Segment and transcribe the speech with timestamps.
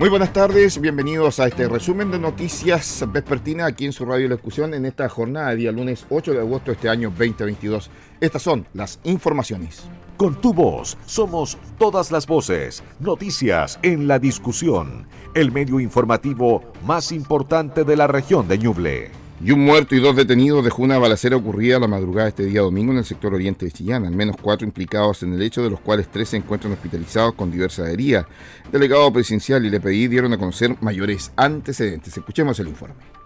[0.00, 4.36] Muy buenas tardes, bienvenidos a este resumen de noticias vespertina aquí en su radio La
[4.36, 7.90] Discusión en esta jornada de día lunes 8 de agosto de este año 2022.
[8.18, 9.82] Estas son las informaciones.
[10.16, 12.82] Con tu voz somos todas las voces.
[12.98, 15.06] Noticias en la discusión.
[15.34, 19.10] El medio informativo más importante de la región de Ñuble.
[19.42, 22.92] Y un muerto y dos detenidos dejó una balacera ocurrida la madrugada este día domingo
[22.92, 24.04] en el sector oriente de Chillán.
[24.04, 27.50] Al menos cuatro implicados en el hecho, de los cuales tres se encuentran hospitalizados con
[27.50, 28.28] diversa herida.
[28.66, 32.14] El delegado presidencial y le pedí dieron a conocer mayores antecedentes.
[32.14, 33.19] Escuchemos el informe.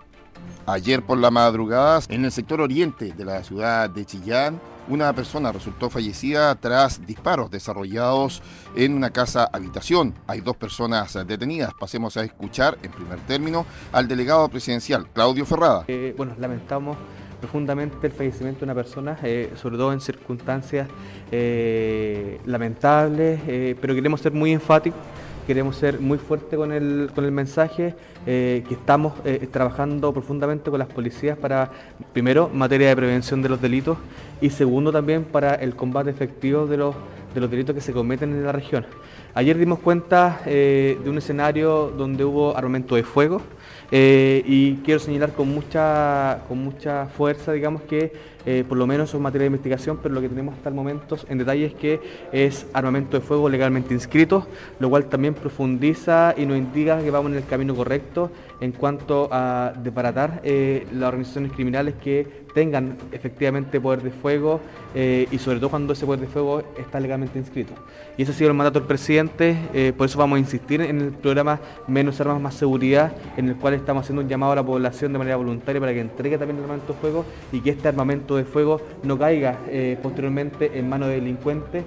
[0.66, 5.52] Ayer por la madrugada, en el sector oriente de la ciudad de Chillán, una persona
[5.52, 8.42] resultó fallecida tras disparos desarrollados
[8.74, 10.14] en una casa habitación.
[10.26, 11.74] Hay dos personas detenidas.
[11.78, 15.84] Pasemos a escuchar en primer término al delegado presidencial, Claudio Ferrada.
[15.88, 16.96] Eh, bueno, lamentamos
[17.40, 20.88] profundamente el fallecimiento de una persona, eh, sobre todo en circunstancias
[21.30, 23.38] eh, lamentables,
[23.78, 24.98] pero queremos ser muy enfáticos
[25.46, 27.94] queremos ser muy fuertes con el, con el mensaje,
[28.26, 31.70] eh, que estamos eh, trabajando profundamente con las policías para,
[32.12, 33.98] primero, materia de prevención de los delitos
[34.40, 36.94] y segundo también para el combate efectivo de los,
[37.34, 38.86] de los delitos que se cometen en la región.
[39.34, 43.42] Ayer dimos cuenta eh, de un escenario donde hubo armamento de fuego
[43.90, 48.12] y quiero señalar con mucha, con mucha fuerza, digamos, que
[48.46, 51.16] eh, por lo menos en materia de investigación, pero lo que tenemos hasta el momento
[51.28, 54.46] en detalle es que es armamento de fuego legalmente inscrito,
[54.80, 59.28] lo cual también profundiza y nos indica que vamos en el camino correcto en cuanto
[59.32, 64.60] a deparatar eh, las organizaciones criminales que tengan efectivamente poder de fuego
[64.94, 67.74] eh, y sobre todo cuando ese poder de fuego está legalmente inscrito.
[68.16, 71.00] Y ese ha sido el mandato del presidente, eh, por eso vamos a insistir en
[71.00, 74.62] el programa Menos Armas, Más Seguridad, en el cual estamos haciendo un llamado a la
[74.62, 77.88] población de manera voluntaria para que entregue también el armamento de fuego y que este
[77.88, 81.84] armamento de fuego no caiga eh, posteriormente en manos de delincuentes,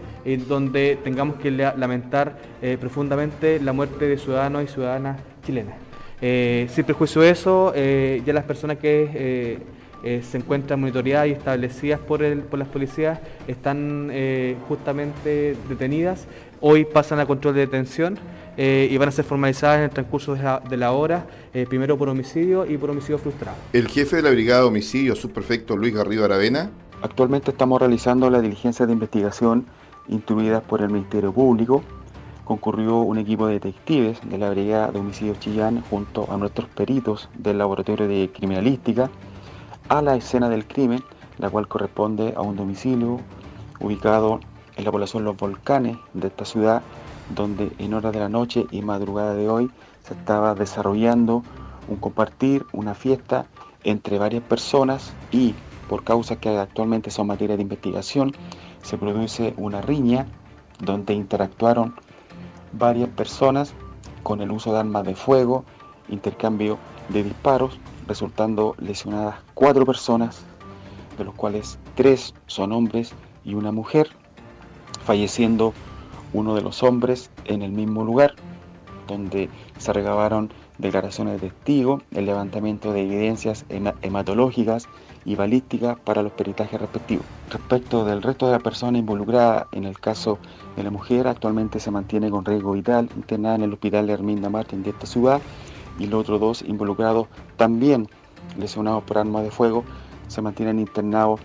[0.48, 2.38] donde tengamos que lamentar
[2.82, 5.76] profundamente la muerte de ciudadanos y ciudadanas chilenas.
[6.20, 9.58] sin prejuicio de eso, ya las personas que
[10.04, 16.28] eh, se encuentran monitoreadas y establecidas por, el, por las policías, están eh, justamente detenidas.
[16.62, 18.18] Hoy pasan a control de detención
[18.58, 21.26] eh, y van a ser formalizadas en el transcurso de la, hora,
[21.70, 23.58] primero por homicidio y por homicidio frustrado.
[23.74, 26.70] El jefe de la Brigada de Homicidio, subprefecto Luis Garrido Aravena.
[27.02, 29.66] Actualmente estamos realizando la diligencia de investigación
[30.08, 31.84] instruidas por el Ministerio Público.
[32.44, 37.30] Concurrió un equipo de detectives de la Brigada de Homicidio Chillán junto a nuestros peritos
[37.38, 39.10] del Laboratorio de Criminalística
[39.90, 41.04] a la escena del crimen,
[41.38, 43.20] la cual corresponde a un domicilio
[43.80, 44.40] ubicado
[44.76, 46.82] en la población Los Volcanes de esta ciudad,
[47.34, 49.72] donde en horas de la noche y madrugada de hoy
[50.04, 51.44] se estaba desarrollando
[51.88, 53.46] un compartir, una fiesta
[53.84, 55.56] entre varias personas y
[55.88, 58.34] por causas que actualmente son materia de investigación,
[58.82, 60.28] se produce una riña
[60.80, 61.96] donde interactuaron
[62.74, 63.74] varias personas
[64.24, 65.64] con el uso de armas de fuego,
[66.10, 66.78] intercambio
[67.10, 70.42] de disparos resultando lesionadas cuatro personas,
[71.18, 73.14] de los cuales tres son hombres
[73.44, 74.10] y una mujer,
[75.06, 75.74] falleciendo
[76.34, 78.36] uno de los hombres en el mismo lugar,
[79.08, 83.66] donde se recabaron declaraciones de testigo, el levantamiento de evidencias
[84.02, 84.88] hematológicas
[85.26, 87.26] y balísticas para los peritajes respectivos.
[87.50, 90.38] Respecto del resto de la persona involucrada en el caso
[90.76, 94.50] de la mujer, actualmente se mantiene con riesgo vital internada en el hospital de Herminda
[94.50, 95.42] Martín de esta ciudad
[96.00, 98.08] y los otros dos involucrados también
[98.58, 99.84] lesionados por armas de fuego
[100.28, 101.40] se mantienen internados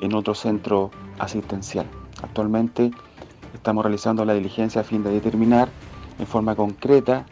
[0.00, 1.86] en otro centro asistencial.
[2.22, 2.90] Actualmente
[3.54, 5.68] estamos realizando la diligencia a fin de determinar
[6.18, 7.26] en forma concreta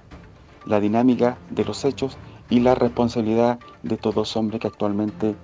[0.66, 2.16] la dinámica de los hechos
[2.50, 5.34] y la responsabilidad de estos dos hombres que actualmente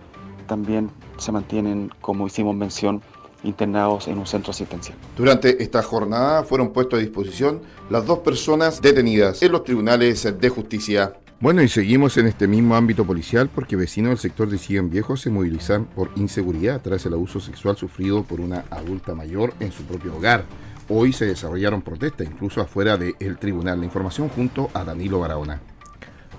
[0.47, 3.03] también se mantienen, como hicimos mención,
[3.43, 4.99] internados en un centro asistencial.
[5.17, 10.49] Durante esta jornada fueron puestos a disposición las dos personas detenidas en los tribunales de
[10.49, 11.15] justicia.
[11.43, 15.17] Bueno, y seguimos en este mismo ámbito policial porque vecinos del sector de Chillán Viejo
[15.17, 19.85] se movilizan por inseguridad tras el abuso sexual sufrido por una adulta mayor en su
[19.85, 20.45] propio hogar.
[20.91, 23.79] Hoy se desarrollaron protestas, incluso afuera del tribunal.
[23.79, 25.63] La información junto a Danilo Barahona.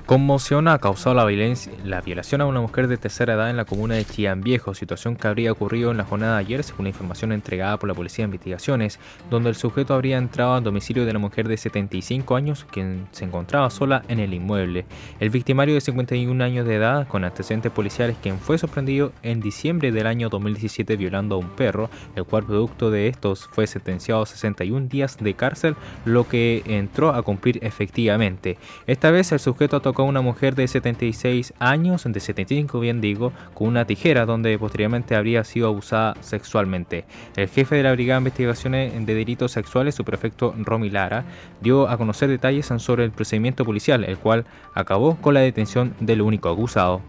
[0.05, 1.55] Conmoción ha causado la,
[1.85, 5.15] la violación a una mujer de tercera edad en la comuna de Chillán Viejo, situación
[5.15, 8.23] que habría ocurrido en la jornada de ayer según la información entregada por la Policía
[8.23, 8.99] de Investigaciones,
[9.29, 13.25] donde el sujeto habría entrado al domicilio de la mujer de 75 años, quien se
[13.25, 14.85] encontraba sola en el inmueble.
[15.19, 19.91] El victimario de 51 años de edad, con antecedentes policiales, quien fue sorprendido en diciembre
[19.91, 24.25] del año 2017 violando a un perro, el cual producto de estos fue sentenciado a
[24.25, 25.75] 61 días de cárcel,
[26.05, 28.57] lo que entró a cumplir efectivamente.
[28.87, 33.67] Esta vez el sujeto tocó una mujer de 76 años, de 75 bien digo, con
[33.67, 37.05] una tijera donde posteriormente habría sido abusada sexualmente.
[37.35, 41.23] El jefe de la Brigada de Investigaciones de Delitos Sexuales, su prefecto Romy Lara,
[41.61, 46.21] dio a conocer detalles sobre el procedimiento policial, el cual acabó con la detención del
[46.21, 47.01] único acusado.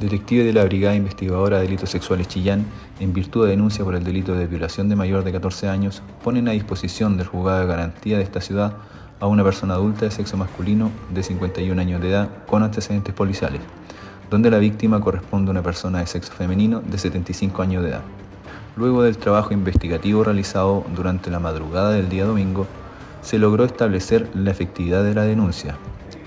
[0.00, 2.64] Detective de la Brigada Investigadora de Delitos Sexuales Chillán,
[2.98, 6.48] en virtud de denuncia por el delito de violación de mayor de 14 años, ponen
[6.48, 8.78] a disposición del juzgado de garantía de esta ciudad
[9.20, 13.60] a una persona adulta de sexo masculino de 51 años de edad con antecedentes policiales,
[14.30, 18.02] donde la víctima corresponde a una persona de sexo femenino de 75 años de edad.
[18.76, 22.66] Luego del trabajo investigativo realizado durante la madrugada del día domingo,
[23.22, 25.76] se logró establecer la efectividad de la denuncia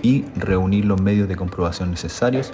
[0.02, 2.52] y reunir los medios de comprobación necesarios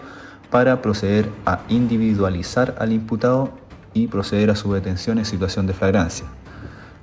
[0.51, 3.51] para proceder a individualizar al imputado
[3.93, 6.25] y proceder a su detención en situación de flagrancia.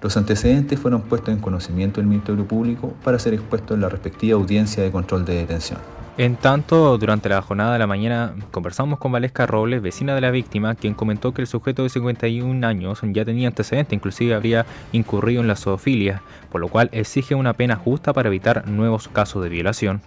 [0.05, 4.39] Los antecedentes fueron puestos en conocimiento del Ministerio Público para ser expuestos en la respectiva
[4.39, 5.81] audiencia de control de detención.
[6.19, 10.31] En tanto, durante la jornada de la mañana conversamos con Valesca Robles, vecina de la
[10.31, 15.41] víctima, quien comentó que el sujeto de 51 años ya tenía antecedentes, inclusive habría incurrido
[15.41, 16.21] en la zoofilia,
[16.53, 20.03] por lo cual exige una pena justa para evitar nuevos casos de violación.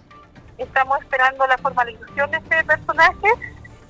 [0.58, 3.28] Estamos esperando la formalización de este personaje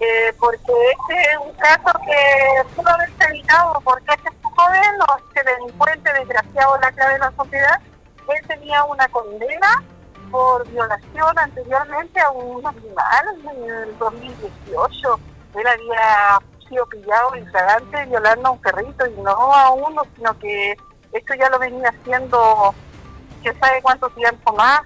[0.01, 4.28] eh, porque este es un caso que pudo haberse evitado porque este
[4.69, 7.81] joven o este delincuente desgraciado la clave de la sociedad,
[8.29, 9.82] él tenía una condena
[10.31, 15.20] por violación anteriormente a un animal en el 2018.
[15.55, 16.38] Él había
[16.69, 20.76] sido pillado infragante violando a un perrito y no a uno, sino que
[21.12, 22.75] esto ya lo venía haciendo
[23.43, 24.82] que sabe cuánto tiempo más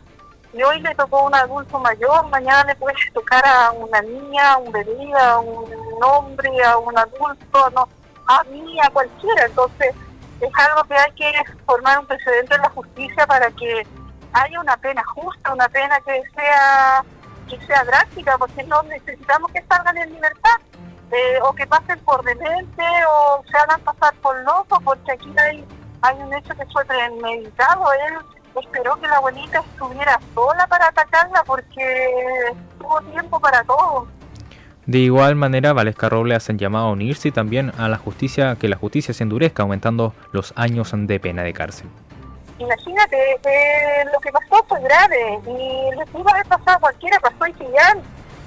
[0.52, 4.52] y hoy le tocó a un adulto mayor, mañana le puede tocar a una niña,
[4.52, 5.64] a un bebé, a un
[6.04, 7.88] hombre, a un adulto, no,
[8.26, 9.46] a mí, a cualquiera.
[9.46, 9.94] Entonces,
[10.40, 11.32] es algo que hay que
[11.66, 13.86] formar un precedente en la justicia para que
[14.32, 17.04] haya una pena justa, una pena que sea
[17.48, 20.56] que sea drástica, porque no necesitamos que salgan en libertad,
[21.10, 25.64] eh, o que pasen por demente, o se hagan pasar por locos, porque aquí hay,
[26.00, 27.92] hay un hecho que fue premeditado.
[27.92, 28.14] Él
[28.60, 34.06] esperó que la abuelita estuviera sola para atacarla porque tuvo tiempo para todo.
[34.86, 38.76] De igual manera, Valesca Robles hacen llamado a unirse también a la justicia, que la
[38.76, 41.88] justicia se endurezca, aumentando los años de pena de cárcel.
[42.58, 47.18] Imagínate, que lo que pasó fue grave y lo que iba a haber pasado cualquiera
[47.20, 48.00] pasó en Chillán.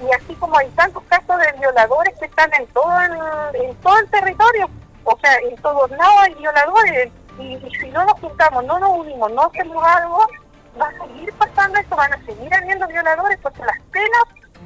[0.05, 3.97] Y así como hay tantos casos de violadores que están en todo el, en todo
[3.97, 4.69] el territorio,
[5.05, 9.31] o sea, en todos lados hay violadores y, si no nos juntamos, no nos unimos,
[9.31, 10.19] no hacemos algo,
[10.79, 14.23] va a seguir pasando esto, van a seguir habiendo violadores porque las penas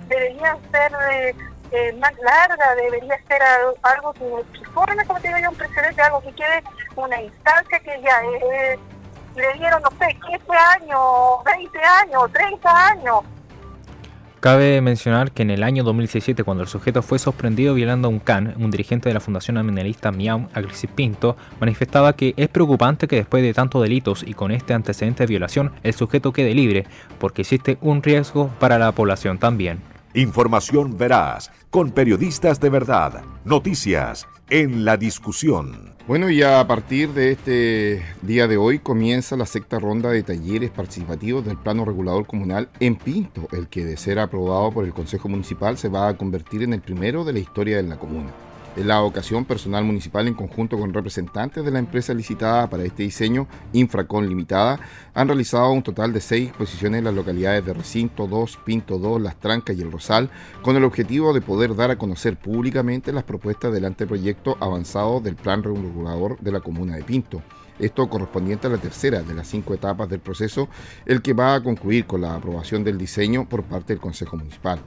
[0.08, 1.36] deberían ser eh,
[1.72, 3.42] eh, más largas, debería ser
[3.84, 6.64] algo que, forme, como te digo yo, un precedente, algo que quede
[6.96, 8.80] una instancia que ya eh,
[9.36, 13.24] le dieron, no sé, 15 años, 20 años, 30 años
[14.40, 18.20] Cabe mencionar que en el año 2017, cuando el sujeto fue sorprendido violando a un
[18.20, 23.18] can, un dirigente de la Fundación Amenalista Miau, Alexis Pinto, manifestaba que es preocupante que
[23.18, 26.86] después de tantos delitos y con este antecedente de violación, el sujeto quede libre,
[27.20, 29.82] porque existe un riesgo para la población también.
[30.16, 35.94] Información veraz, con periodistas de verdad, noticias en la discusión.
[36.08, 40.72] Bueno, y a partir de este día de hoy comienza la sexta ronda de talleres
[40.72, 45.30] participativos del plano regulador comunal en Pinto, el que de ser aprobado por el Consejo
[45.30, 48.32] Municipal se va a convertir en el primero de la historia de la comuna.
[48.76, 53.48] La ocasión, personal municipal en conjunto con representantes de la empresa licitada para este diseño,
[53.74, 54.80] Infracon Limitada,
[55.14, 59.22] han realizado un total de seis exposiciones en las localidades de Recinto 2, Pinto 2,
[59.22, 60.30] Las Trancas y El Rosal,
[60.62, 65.36] con el objetivo de poder dar a conocer públicamente las propuestas del anteproyecto avanzado del
[65.36, 67.42] plan regulador de la comuna de Pinto.
[67.80, 70.70] Esto correspondiente a la tercera de las cinco etapas del proceso,
[71.06, 74.80] el que va a concluir con la aprobación del diseño por parte del Consejo Municipal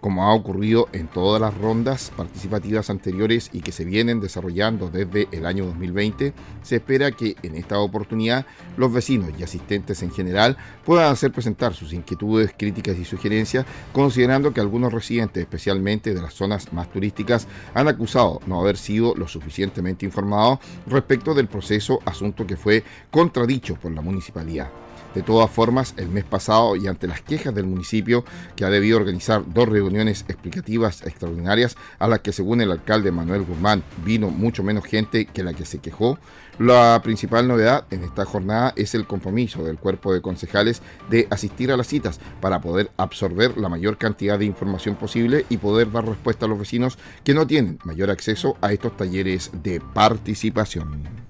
[0.00, 5.28] como ha ocurrido en todas las rondas participativas anteriores y que se vienen desarrollando desde
[5.32, 10.56] el año 2020, se espera que en esta oportunidad los vecinos y asistentes en general
[10.84, 16.34] puedan hacer presentar sus inquietudes, críticas y sugerencias, considerando que algunos residentes, especialmente de las
[16.34, 22.46] zonas más turísticas, han acusado no haber sido lo suficientemente informados respecto del proceso, asunto
[22.46, 24.70] que fue contradicho por la municipalidad.
[25.18, 28.98] De todas formas, el mes pasado y ante las quejas del municipio que ha debido
[28.98, 34.62] organizar dos reuniones explicativas extraordinarias a las que según el alcalde Manuel Guzmán vino mucho
[34.62, 36.20] menos gente que la que se quejó,
[36.60, 41.72] la principal novedad en esta jornada es el compromiso del cuerpo de concejales de asistir
[41.72, 46.06] a las citas para poder absorber la mayor cantidad de información posible y poder dar
[46.06, 51.27] respuesta a los vecinos que no tienen mayor acceso a estos talleres de participación.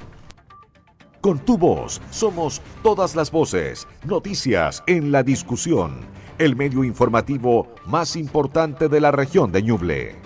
[1.29, 6.01] Con tu voz somos todas las voces, noticias en la discusión,
[6.39, 10.17] el medio informativo más importante de la región de Ñuble.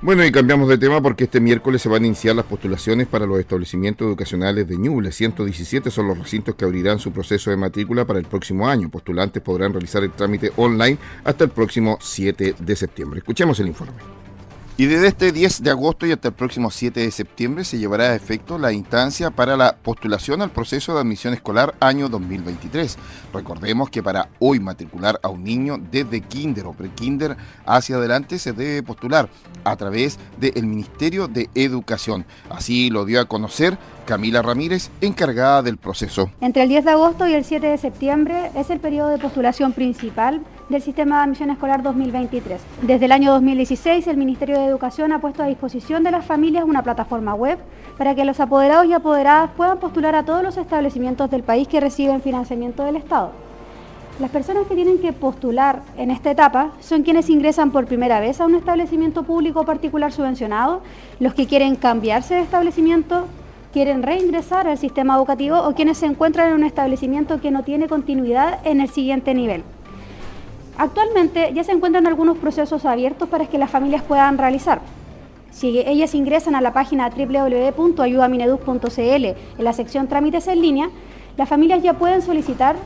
[0.00, 3.26] Bueno, y cambiamos de tema porque este miércoles se van a iniciar las postulaciones para
[3.26, 5.12] los establecimientos educacionales de Ñuble.
[5.12, 8.88] 117 son los recintos que abrirán su proceso de matrícula para el próximo año.
[8.88, 13.18] Postulantes podrán realizar el trámite online hasta el próximo 7 de septiembre.
[13.18, 14.21] Escuchemos el informe.
[14.82, 18.06] Y desde este 10 de agosto y hasta el próximo 7 de septiembre se llevará
[18.06, 22.98] a efecto la instancia para la postulación al proceso de admisión escolar año 2023.
[23.32, 28.52] Recordemos que para hoy matricular a un niño desde kinder o prekinder hacia adelante se
[28.52, 29.28] debe postular
[29.62, 32.26] a través del Ministerio de Educación.
[32.50, 36.32] Así lo dio a conocer Camila Ramírez, encargada del proceso.
[36.40, 39.74] Entre el 10 de agosto y el 7 de septiembre es el periodo de postulación
[39.74, 42.60] principal del Sistema de Admisión Escolar 2023.
[42.82, 46.64] Desde el año 2016, el Ministerio de Educación ha puesto a disposición de las familias
[46.64, 47.58] una plataforma web
[47.98, 51.80] para que los apoderados y apoderadas puedan postular a todos los establecimientos del país que
[51.80, 53.32] reciben financiamiento del Estado.
[54.20, 58.40] Las personas que tienen que postular en esta etapa son quienes ingresan por primera vez
[58.40, 60.82] a un establecimiento público particular subvencionado,
[61.18, 63.26] los que quieren cambiarse de establecimiento,
[63.72, 67.88] quieren reingresar al sistema educativo o quienes se encuentran en un establecimiento que no tiene
[67.88, 69.64] continuidad en el siguiente nivel.
[70.78, 74.80] Actualmente ya se encuentran algunos procesos abiertos para que las familias puedan realizar.
[75.50, 80.88] Si ellas ingresan a la página www.ayudamineduc.cl en la sección trámites en línea,
[81.36, 82.76] las familias ya pueden solicitar,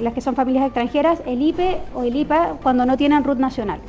[0.00, 3.80] las que son familias extranjeras, el IPE o el IPA cuando no tienen RUT nacional.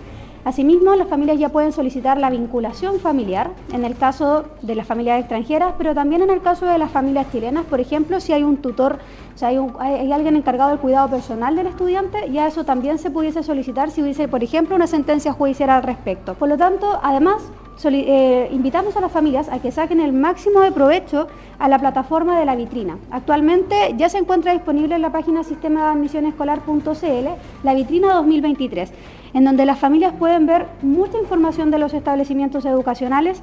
[0.47, 5.19] Asimismo, las familias ya pueden solicitar la vinculación familiar en el caso de las familias
[5.19, 8.55] extranjeras, pero también en el caso de las familias chilenas, por ejemplo, si hay un
[8.55, 8.97] tutor,
[9.35, 13.43] si hay, hay, alguien encargado del cuidado personal del estudiante, ya eso también se pudiese
[13.43, 16.35] solicitar si hubiese, por ejemplo, una sentencia judicial al respecto.
[16.35, 17.43] Por lo tanto, además,
[17.83, 21.27] eh, invitamos a las familias a que saquen el máximo de provecho
[21.59, 22.97] a la plataforma de la vitrina.
[23.11, 25.93] Actualmente ya se encuentra disponible en la página sistema
[27.63, 28.93] la vitrina 2023
[29.37, 33.39] en donde las familias pueden ver mucha información de los establecimientos educacionales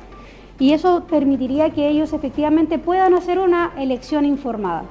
[0.58, 4.82] y eso permitiría que ellos efectivamente puedan hacer una elección informada.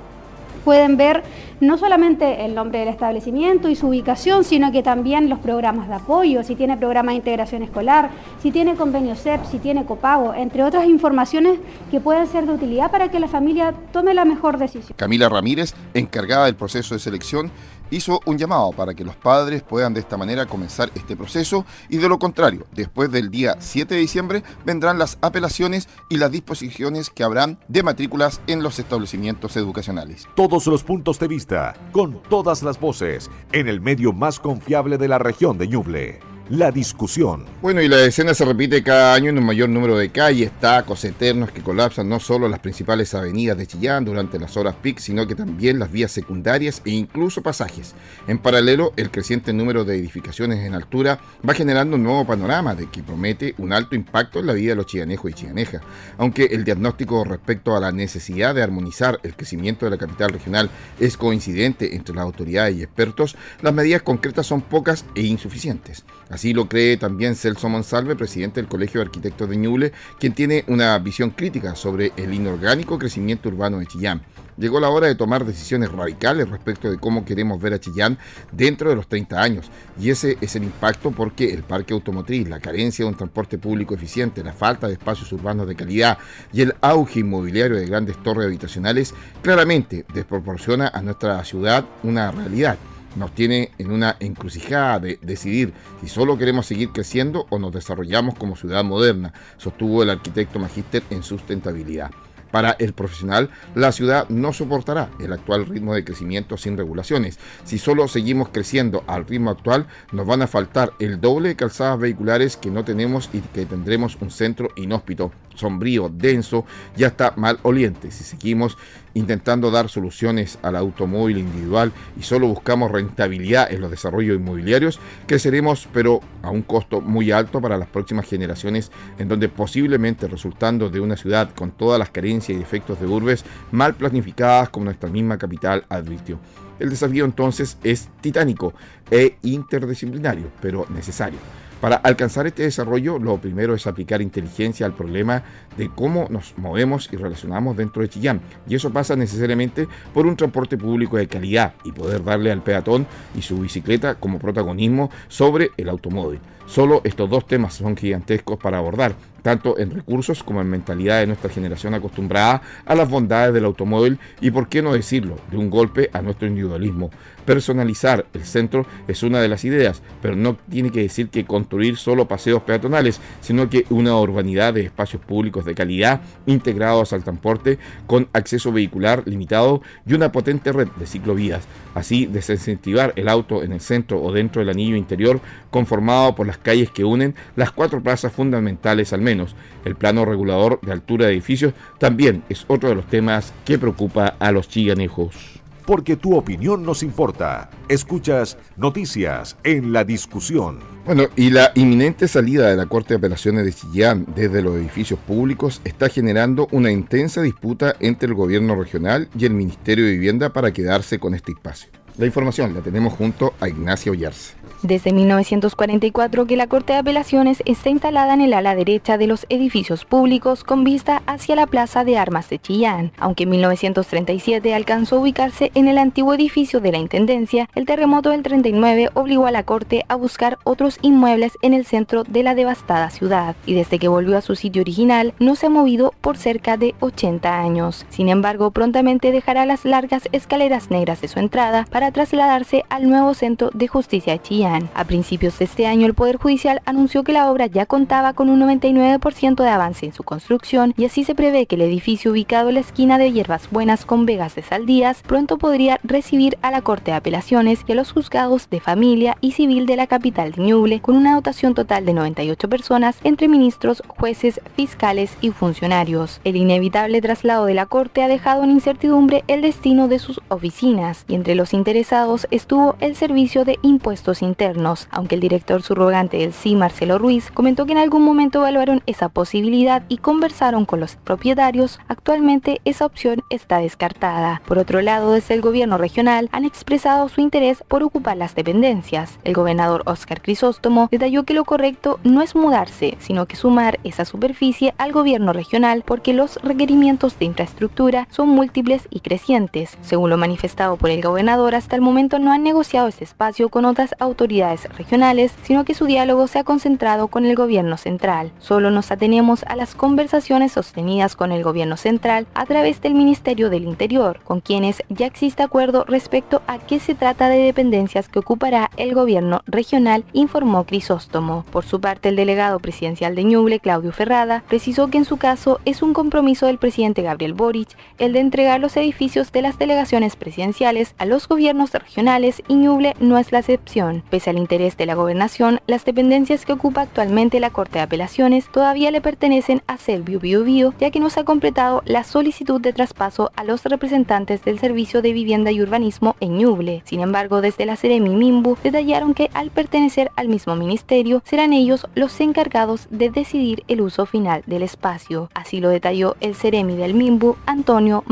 [0.64, 1.24] Pueden ver
[1.60, 5.96] no solamente el nombre del establecimiento y su ubicación, sino que también los programas de
[5.96, 8.10] apoyo, si tiene programa de integración escolar,
[8.42, 11.60] si tiene convenio CEP, si tiene copago, entre otras informaciones
[11.92, 14.94] que pueden ser de utilidad para que la familia tome la mejor decisión.
[14.96, 17.52] Camila Ramírez, encargada del proceso de selección,
[17.96, 21.98] hizo un llamado para que los padres puedan de esta manera comenzar este proceso y
[21.98, 27.10] de lo contrario, después del día 7 de diciembre vendrán las apelaciones y las disposiciones
[27.10, 30.28] que habrán de matrículas en los establecimientos educacionales.
[30.36, 35.08] Todos los puntos de vista, con todas las voces, en el medio más confiable de
[35.08, 37.46] la región de Ñuble la discusión.
[37.62, 41.06] Bueno, y la escena se repite cada año en un mayor número de calles, tacos
[41.06, 45.26] eternos que colapsan no solo las principales avenidas de Chillán durante las horas peak, sino
[45.26, 47.96] que también las vías secundarias e incluso pasajes.
[48.28, 52.90] En paralelo, el creciente número de edificaciones en altura va generando un nuevo panorama de
[52.90, 55.82] que promete un alto impacto en la vida de los chillanejos y chillanejas.
[56.18, 60.70] Aunque el diagnóstico respecto a la necesidad de armonizar el crecimiento de la capital regional
[61.00, 66.04] es coincidente entre las autoridades y expertos, las medidas concretas son pocas e insuficientes.
[66.34, 70.64] Así lo cree también Celso Monsalve, presidente del Colegio de Arquitectos de Ñuble, quien tiene
[70.66, 74.24] una visión crítica sobre el inorgánico crecimiento urbano de Chillán.
[74.58, 78.18] Llegó la hora de tomar decisiones radicales respecto de cómo queremos ver a Chillán
[78.52, 79.70] dentro de los 30 años.
[80.02, 83.94] Y ese es el impacto porque el parque automotriz, la carencia de un transporte público
[83.94, 86.18] eficiente, la falta de espacios urbanos de calidad
[86.52, 89.14] y el auge inmobiliario de grandes torres habitacionales
[89.44, 92.80] claramente desproporciona a nuestra ciudad una realidad
[93.16, 98.36] nos tiene en una encrucijada de decidir si solo queremos seguir creciendo o nos desarrollamos
[98.36, 102.12] como ciudad moderna, sostuvo el arquitecto magíster en sustentabilidad.
[102.54, 107.40] Para el profesional, la ciudad no soportará el actual ritmo de crecimiento sin regulaciones.
[107.64, 111.98] Si solo seguimos creciendo al ritmo actual, nos van a faltar el doble de calzadas
[111.98, 116.66] vehiculares que no tenemos y que tendremos un centro inhóspito sombrío, denso
[116.98, 118.12] y hasta mal oliente.
[118.12, 118.78] Si seguimos
[119.14, 125.88] intentando dar soluciones al automóvil individual y solo buscamos rentabilidad en los desarrollos inmobiliarios, creceremos
[125.94, 131.00] pero a un costo muy alto para las próximas generaciones, en donde posiblemente resultando de
[131.00, 135.38] una ciudad con todas las carencias y defectos de urbes mal planificadas como nuestra misma
[135.38, 136.40] capital advirtió.
[136.80, 138.74] El desafío entonces es titánico
[139.12, 141.40] e interdisciplinario, pero necesario.
[141.84, 145.44] Para alcanzar este desarrollo, lo primero es aplicar inteligencia al problema
[145.76, 148.40] de cómo nos movemos y relacionamos dentro de Chillán.
[148.70, 153.06] Y eso pasa necesariamente por un transporte público de calidad y poder darle al peatón
[153.36, 156.40] y su bicicleta como protagonismo sobre el automóvil.
[156.74, 159.14] Solo estos dos temas son gigantescos para abordar,
[159.44, 164.18] tanto en recursos como en mentalidad de nuestra generación acostumbrada a las bondades del automóvil
[164.42, 167.12] y, por qué no decirlo, de un golpe a nuestro individualismo.
[167.46, 171.98] Personalizar el centro es una de las ideas, pero no tiene que decir que construir
[171.98, 177.78] solo paseos peatonales, sino que una urbanidad de espacios públicos de calidad integrados al transporte
[178.08, 181.68] con acceso vehicular limitado y una potente red de ciclovías.
[181.94, 185.40] Así, desincentivar el auto en el centro o dentro del anillo interior
[185.70, 189.56] conformado por las calles que unen las cuatro plazas fundamentales al menos.
[189.86, 194.36] El plano regulador de altura de edificios también es otro de los temas que preocupa
[194.40, 197.70] a los chiganejos porque tu opinión nos importa.
[197.90, 200.80] Escuchas noticias en la discusión.
[201.06, 205.20] Bueno, y la inminente salida de la Corte de Apelaciones de Chillán desde los edificios
[205.20, 210.54] públicos está generando una intensa disputa entre el gobierno regional y el Ministerio de Vivienda
[210.54, 212.03] para quedarse con este espacio.
[212.18, 214.54] La información la tenemos junto a Ignacio Yarse.
[214.84, 219.46] Desde 1944 que la Corte de Apelaciones está instalada en el ala derecha de los
[219.48, 223.14] edificios públicos con vista hacia la Plaza de Armas de Chillán.
[223.18, 228.32] Aunque en 1937 alcanzó a ubicarse en el antiguo edificio de la Intendencia, el terremoto
[228.32, 232.54] del 39 obligó a la Corte a buscar otros inmuebles en el centro de la
[232.54, 236.36] devastada ciudad y desde que volvió a su sitio original no se ha movido por
[236.36, 238.06] cerca de 80 años.
[238.10, 243.34] Sin embargo, prontamente dejará las largas escaleras negras de su entrada para trasladarse al nuevo
[243.34, 247.52] Centro de Justicia Chillán a principios de este año, el Poder Judicial anunció que la
[247.52, 251.66] obra ya contaba con un 99% de avance en su construcción y así se prevé
[251.66, 255.58] que el edificio ubicado en la esquina de Hierbas Buenas con Vegas de Saldías pronto
[255.58, 259.86] podría recibir a la Corte de Apelaciones y a los juzgados de familia y civil
[259.86, 264.62] de la capital de Ñuble con una dotación total de 98 personas entre ministros, jueces,
[264.76, 266.42] fiscales y funcionarios.
[266.44, 271.26] El inevitable traslado de la Corte ha dejado en incertidumbre el destino de sus oficinas
[271.28, 276.54] y entre los interesados estuvo el Servicio de Impuestos Internos aunque el director subrogante del
[276.54, 281.16] sí, Marcelo Ruiz, comentó que en algún momento evaluaron esa posibilidad y conversaron con los
[281.18, 284.62] propietarios, actualmente esa opción está descartada.
[284.66, 289.38] Por otro lado, desde el gobierno regional han expresado su interés por ocupar las dependencias.
[289.44, 294.26] El gobernador Oscar Crisóstomo detalló que lo correcto no es mudarse, sino que sumar esa
[294.26, 299.98] superficie al gobierno regional porque los requerimientos de infraestructura son múltiples y crecientes.
[300.02, 303.84] Según lo manifestado por el gobernador, hasta el momento no han negociado ese espacio con
[303.84, 308.54] otras autoridades regionales, sino que su diálogo se ha concentrado con el gobierno central.
[308.60, 313.70] Solo nos atenemos a las conversaciones sostenidas con el gobierno central a través del Ministerio
[313.70, 318.40] del Interior, con quienes ya existe acuerdo respecto a qué se trata de dependencias que
[318.40, 321.66] ocupará el gobierno regional, informó Crisóstomo.
[321.70, 325.82] Por su parte, el delegado presidencial de Ñuble, Claudio Ferrada, precisó que en su caso
[325.84, 330.38] es un compromiso del presidente Gabriel Boric el de entregar los edificios de las delegaciones
[330.38, 334.24] presidenciales a los gobiernos regionales y Ñuble no es la excepción.
[334.30, 338.68] Pese al interés de la gobernación, las dependencias que ocupa actualmente la Corte de Apelaciones
[338.72, 342.82] todavía le pertenecen a Selvio Bio Bio, ya que no se ha completado la solicitud
[342.82, 347.02] de traspaso a los representantes del Servicio de Vivienda y Urbanismo en Ñuble.
[347.06, 352.08] Sin embargo, desde la Seremi Mimbu detallaron que al pertenecer al mismo ministerio, serán ellos
[352.16, 355.50] los encargados de decidir el uso final del espacio.
[355.54, 358.24] Así lo detalló el Seremi del Mimbu, Antonio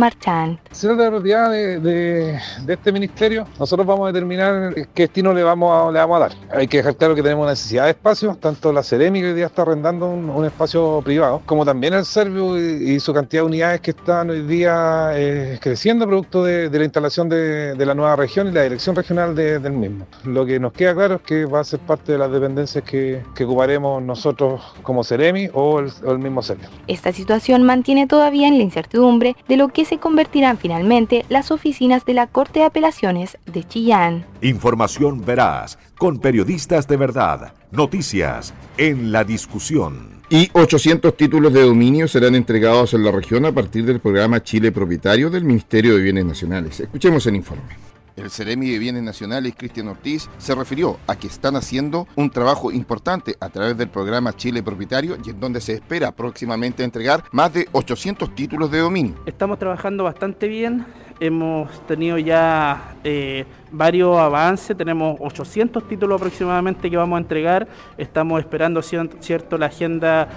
[1.50, 6.00] de, de, de este ministerio, nosotros vamos a determinar qué destino le vamos a le
[6.00, 6.32] vamos a dar.
[6.54, 9.46] Hay que dejar claro que tenemos necesidad de espacio, tanto la Ceremi que hoy día
[9.46, 13.92] está arrendando un, espacio privado, como también el Servio y, su cantidad de unidades que
[13.92, 18.64] están hoy día eh, creciendo producto de, la instalación de, la nueva región y la
[18.64, 20.08] dirección regional del mismo.
[20.24, 23.22] Lo que nos queda claro es que va a ser parte de las dependencias que,
[23.42, 26.70] ocuparemos nosotros como Ceremi o el, o el mismo Servio.
[26.88, 32.06] Esta situación mantiene todavía en la incertidumbre de lo que se convertirán finalmente las oficinas
[32.06, 34.26] de la Corte de Apelaciones de Chillán.
[34.42, 37.54] Información veraz con periodistas de verdad.
[37.72, 40.22] Noticias en la discusión.
[40.30, 44.72] Y 800 títulos de dominio serán entregados en la región a partir del programa Chile
[44.72, 46.80] Propietario del Ministerio de Bienes Nacionales.
[46.80, 47.92] Escuchemos el informe.
[48.16, 52.72] El Ceremi de Bienes Nacionales, Cristian Ortiz, se refirió a que están haciendo un trabajo
[52.72, 57.54] importante a través del programa Chile Propietario y en donde se espera próximamente entregar más
[57.54, 59.16] de 800 títulos de dominio.
[59.26, 60.86] Estamos trabajando bastante bien,
[61.22, 68.40] hemos tenido ya eh, varios avances, tenemos 800 títulos aproximadamente que vamos a entregar, estamos
[68.40, 70.28] esperando cierto la agenda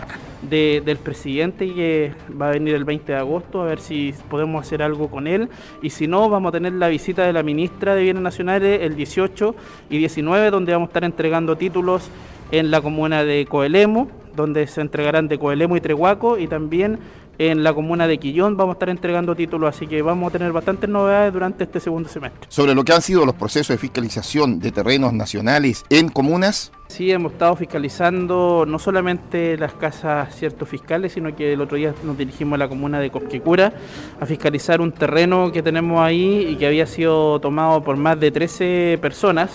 [0.43, 4.83] del presidente que va a venir el 20 de agosto, a ver si podemos hacer
[4.83, 5.49] algo con él,
[5.81, 8.95] y si no, vamos a tener la visita de la ministra de Bienes Nacionales el
[8.95, 9.57] 18
[9.89, 12.11] y 19, donde vamos a estar entregando títulos
[12.51, 16.99] en la comuna de Coelemo, donde se entregarán de Coelemo y Trehuaco, y también
[17.39, 20.53] en la comuna de Quillón vamos a estar entregando títulos, así que vamos a tener
[20.53, 22.47] bastantes novedades durante este segundo semestre.
[22.49, 26.73] Sobre lo que han sido los procesos de fiscalización de terrenos nacionales en comunas.
[26.89, 31.95] Sí, hemos estado fiscalizando no solamente las casas ciertos fiscales, sino que el otro día
[32.05, 33.73] nos dirigimos a la comuna de Cosquecura
[34.21, 38.31] a fiscalizar un terreno que tenemos ahí y que había sido tomado por más de
[38.31, 39.51] 13 personas,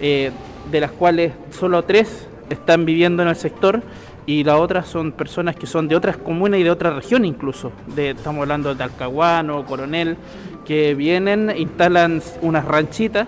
[0.00, 0.30] eh,
[0.70, 3.82] de las cuales solo tres están viviendo en el sector
[4.28, 7.72] y las otras son personas que son de otras comunas y de otra región incluso.
[7.96, 10.18] Estamos hablando de Alcahuano, Coronel,
[10.66, 13.26] que vienen, instalan unas ranchitas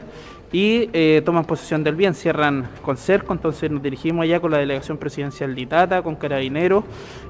[0.52, 4.58] y eh, toman posesión del bien, cierran con cerco, entonces nos dirigimos allá con la
[4.58, 6.84] delegación presidencial de Itata, con carabineros,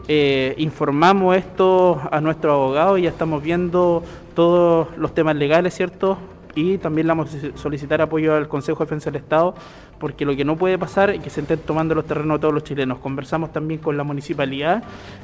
[0.08, 4.02] eh, informamos esto a nuestros abogados y ya estamos viendo
[4.34, 6.18] todos los temas legales, ¿cierto?
[6.60, 9.54] Y también vamos a solicitar apoyo al Consejo de Defensa del Estado,
[9.98, 12.54] porque lo que no puede pasar es que se estén tomando los terrenos de todos
[12.54, 12.98] los chilenos.
[12.98, 14.82] Conversamos también con la municipalidad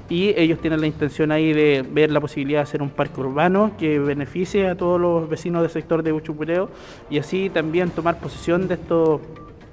[0.08, 3.72] y ellos tienen la intención ahí de ver la posibilidad de hacer un parque urbano
[3.78, 6.70] que beneficie a todos los vecinos del sector de Uchupureo
[7.10, 9.20] y así también tomar posesión de estos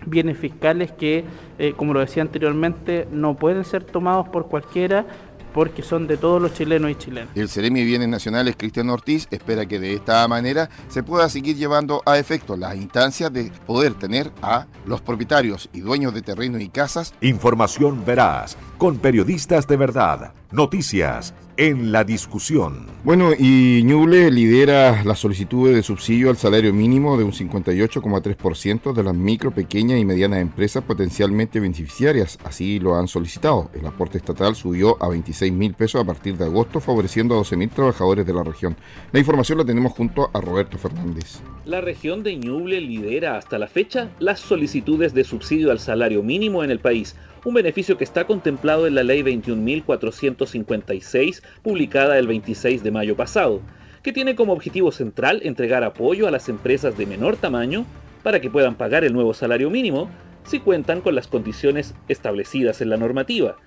[0.05, 1.23] bienes fiscales que,
[1.59, 5.05] eh, como lo decía anteriormente, no pueden ser tomados por cualquiera
[5.53, 7.29] porque son de todos los chilenos y chilenas.
[7.35, 11.55] El Ceremi de Bienes Nacionales, Cristian Ortiz, espera que de esta manera se pueda seguir
[11.55, 16.61] llevando a efecto las instancias de poder tener a los propietarios y dueños de terrenos
[16.61, 17.13] y casas.
[17.21, 22.85] Información veraz, con periodistas de verdad, noticias en la discusión.
[23.05, 29.03] Bueno, y Ñuble lidera las solicitudes de subsidio al salario mínimo de un 58,3% de
[29.03, 32.37] las micro, pequeñas y medianas empresas potencialmente beneficiarias.
[32.43, 33.69] Así lo han solicitado.
[33.73, 37.55] El aporte estatal subió a 26 mil pesos a partir de agosto, favoreciendo a 12
[37.55, 38.75] mil trabajadores de la región.
[39.13, 41.39] La información la tenemos junto a Roberto Fernández.
[41.63, 46.65] La región de Ñuble lidera hasta la fecha las solicitudes de subsidio al salario mínimo
[46.65, 52.83] en el país un beneficio que está contemplado en la Ley 21.456, publicada el 26
[52.83, 53.61] de mayo pasado,
[54.01, 57.85] que tiene como objetivo central entregar apoyo a las empresas de menor tamaño
[58.21, 60.09] para que puedan pagar el nuevo salario mínimo
[60.45, 63.57] si cuentan con las condiciones establecidas en la normativa,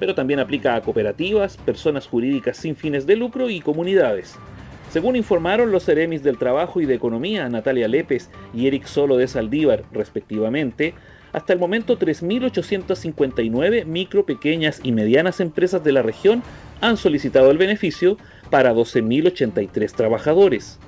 [0.00, 4.36] pero también aplica a cooperativas, personas jurídicas sin fines de lucro y comunidades.
[4.90, 9.26] Según informaron los Ceremis del Trabajo y de Economía, Natalia Lépez y Eric Solo de
[9.26, 10.94] Saldívar, respectivamente,
[11.34, 16.42] hasta el momento, 3.859 micro, pequeñas y medianas empresas de la región
[16.80, 18.16] han solicitado el beneficio
[18.50, 20.78] para 12.083 trabajadores.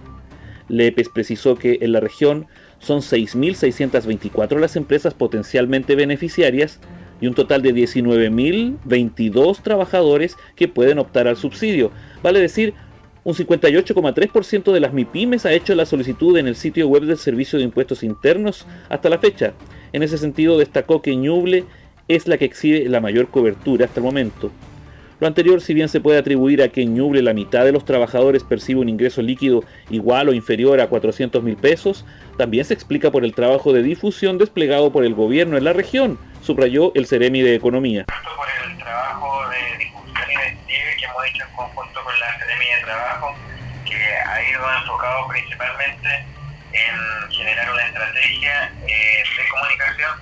[0.68, 2.46] Lepes precisó que en la región
[2.78, 6.78] son 6.624 las empresas potencialmente beneficiarias
[7.20, 11.90] y un total de 19.022 trabajadores que pueden optar al subsidio,
[12.22, 12.74] vale decir
[13.24, 17.58] un 58,3% de las MIPIMES ha hecho la solicitud en el sitio web del Servicio
[17.58, 19.52] de Impuestos Internos hasta la fecha.
[19.92, 21.64] En ese sentido, destacó que Ñuble
[22.08, 24.50] es la que exhibe la mayor cobertura hasta el momento.
[25.18, 27.86] Lo anterior, si bien se puede atribuir a que en Ñuble la mitad de los
[27.86, 32.04] trabajadores percibe un ingreso líquido igual o inferior a 400 mil pesos,
[32.36, 36.18] también se explica por el trabajo de difusión desplegado por el gobierno en la región,
[36.42, 38.04] subrayó el Ceremi de Economía.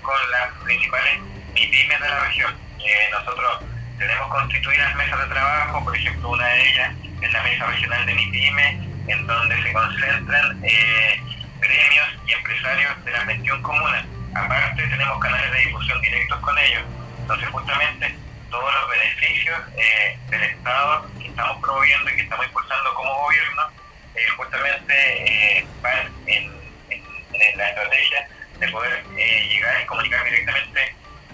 [0.03, 1.21] Con las principales
[1.55, 2.55] MIPIMES de la región.
[2.79, 3.65] Eh, nosotros
[3.99, 8.15] tenemos constituidas mesas de trabajo, por ejemplo, una de ellas es la Mesa Regional de
[8.15, 8.75] MIPIMES,
[9.09, 11.21] en donde se concentran eh,
[11.61, 14.05] gremios y empresarios de las 21 comunas.
[14.35, 16.83] Aparte, tenemos canales de difusión directos con ellos.
[17.21, 18.15] Entonces, justamente,
[18.51, 23.63] todos los beneficios eh, del Estado que estamos promoviendo y que estamos impulsando como gobierno,
[24.15, 26.65] eh, justamente van en,
[27.57, 28.29] la estrategia
[28.65, 30.81] de poder llegar y comunicar directamente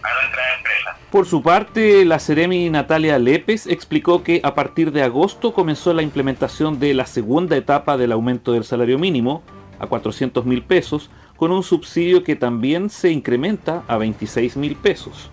[0.02, 0.96] a nuestra empresa.
[1.10, 6.02] Por su parte, la Ceremi Natalia Lépez explicó que a partir de agosto comenzó la
[6.02, 9.42] implementación de la segunda etapa del aumento del salario mínimo
[9.78, 15.30] a 400 mil pesos, con un subsidio que también se incrementa a 26 mil pesos.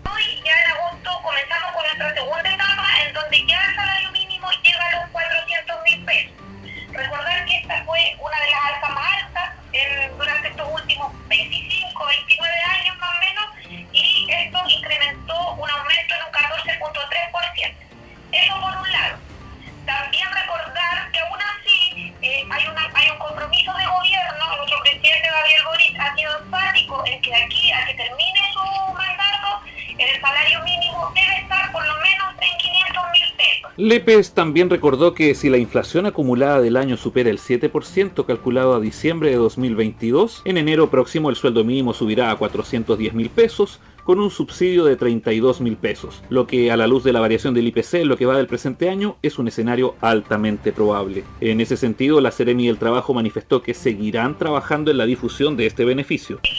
[18.38, 19.17] Eso por un lado.
[19.86, 25.30] También recordar que aún así eh, hay, una, hay un compromiso de gobierno, nuestro presidente
[25.32, 29.62] Gabriel Boric ha sido enfático en que aquí, a que termine su mandato,
[29.97, 33.71] el salario mínimo debe estar por lo menos en 500 mil pesos.
[33.78, 38.80] Lepes también recordó que si la inflación acumulada del año supera el 7% calculado a
[38.80, 44.22] diciembre de 2022, en enero próximo el sueldo mínimo subirá a 410 mil pesos con
[44.22, 47.67] un subsidio de 32 mil pesos, lo que a la luz de la variación del
[47.67, 51.26] IPC en lo que va del presente año es un escenario altamente probable.
[51.41, 55.65] En ese sentido, la Seremi del Trabajo manifestó que seguirán trabajando en la difusión de
[55.65, 56.39] este beneficio.
[56.46, 56.50] Eh,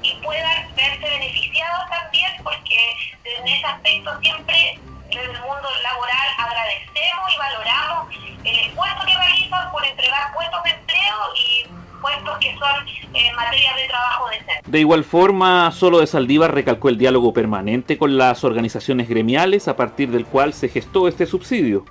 [0.00, 2.78] este puedan verse beneficiados también, porque
[3.22, 4.78] en ese aspecto siempre
[5.14, 10.70] desde el mundo laboral agradecemos y valoramos el esfuerzo que realizan por entregar puestos de
[10.70, 11.66] empleo y
[12.00, 14.60] puestos que son eh, materias de trabajo decente.
[14.66, 19.76] De igual forma, Solo de Saldívar recalcó el diálogo permanente con las organizaciones gremiales a
[19.76, 21.84] partir del cual se gestó este subsidio.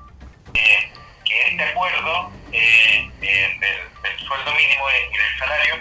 [0.53, 0.91] Eh,
[1.23, 5.75] que este acuerdo eh, del, del, sueldo mínimo y del salario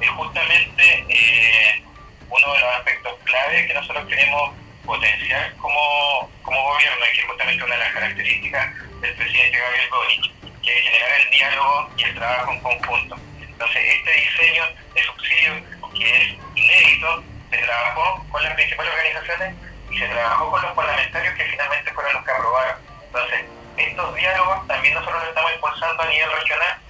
[0.00, 1.84] es justamente
[2.30, 7.26] uno de los aspectos clave que nosotros queremos potenciar como, como gobierno y que es
[7.26, 12.02] justamente una de las características del presidente Gabriel Boric, que es generar el diálogo y
[12.04, 13.16] el trabajo en conjunto.
[13.40, 15.52] Entonces, este diseño de subsidio,
[15.96, 19.54] que es inédito, se trabajó con las principales organizaciones
[19.90, 22.76] y se trabajó con los parlamentarios que finalmente fueron los que aprobaron.
[23.06, 23.44] Entonces,
[23.76, 26.84] estos diálogos también nosotros los estamos impulsando a nivel regional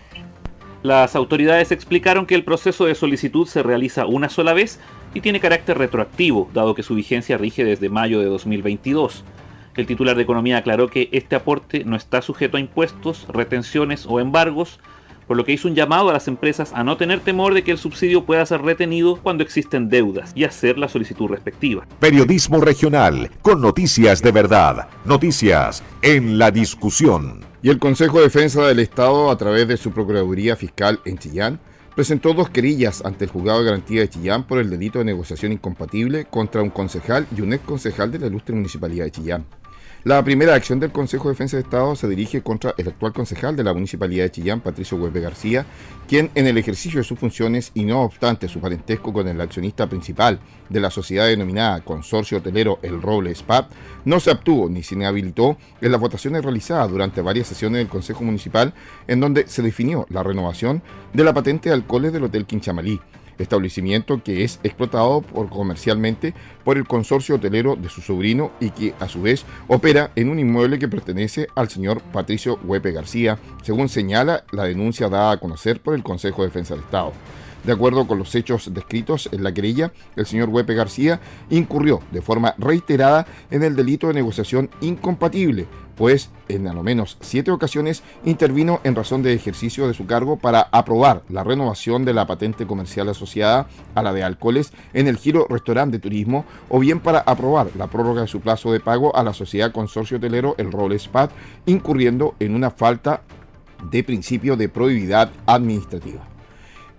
[0.85, 4.79] las autoridades explicaron que el proceso de solicitud se realiza una sola vez
[5.14, 9.24] y tiene carácter retroactivo, dado que su vigencia rige desde mayo de 2022.
[9.77, 14.20] El titular de Economía aclaró que este aporte no está sujeto a impuestos, retenciones o
[14.20, 14.79] embargos,
[15.27, 17.70] por lo que hizo un llamado a las empresas a no tener temor de que
[17.70, 21.87] el subsidio pueda ser retenido cuando existen deudas y hacer la solicitud respectiva.
[21.98, 27.40] Periodismo regional, con noticias de verdad, noticias en la discusión.
[27.62, 31.59] Y el Consejo de Defensa del Estado, a través de su Procuraduría Fiscal en Chillán,
[31.95, 35.53] presentó dos querellas ante el Juzgado de Garantía de Chillán por el delito de negociación
[35.53, 39.45] incompatible contra un concejal y un ex concejal de la ilustre Municipalidad de Chillán.
[40.05, 43.57] La primera acción del Consejo de Defensa de Estado se dirige contra el actual concejal
[43.57, 45.64] de la Municipalidad de Chillán, Patricio Huelve García,
[46.07, 49.88] quien en el ejercicio de sus funciones y no obstante su parentesco con el accionista
[49.88, 53.71] principal de la sociedad denominada Consorcio Hotelero El Roble SPAP,
[54.05, 58.25] no se obtuvo ni se inhabilitó en las votaciones realizadas durante varias sesiones del Consejo
[58.25, 58.75] Municipal
[59.09, 60.83] en donde se definió la renovación
[61.14, 63.01] de la patente de alcoholes del Hotel Quinchamalí
[63.38, 68.94] establecimiento que es explotado por, comercialmente por el consorcio hotelero de su sobrino y que
[69.01, 73.88] a su vez opera en un inmueble que pertenece al señor Patricio Huepe García, según
[73.88, 77.12] señala la denuncia dada a conocer por el Consejo de Defensa del Estado.
[77.64, 82.20] De acuerdo con los hechos descritos en la querella, el señor Huepe García incurrió de
[82.20, 88.81] forma reiterada en el delito de negociación incompatible, pues en al menos siete ocasiones intervino
[88.85, 93.09] en razón de ejercicio de su cargo para aprobar la renovación de la patente comercial
[93.09, 97.68] asociada a la de alcoholes en el giro restaurante de turismo o bien para aprobar
[97.79, 101.31] la prórroga de su plazo de pago a la sociedad consorcio hotelero El Rol Spat,
[101.64, 103.22] incurriendo en una falta
[103.90, 106.34] de principio de probidad administrativa.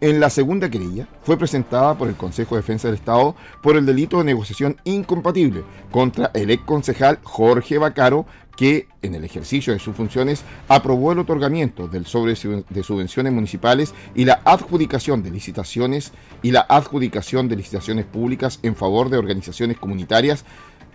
[0.06, 3.88] En la segunda querella fue presentada por el Consejo de Defensa del Estado por el
[3.88, 9.80] delito de negociación incompatible contra el ex concejal Jorge Bacaro, que en el ejercicio de
[9.80, 16.12] sus funciones aprobó el otorgamiento del sobre de subvenciones municipales y la adjudicación de licitaciones
[16.44, 20.46] y la adjudicación de licitaciones públicas en favor de organizaciones comunitarias,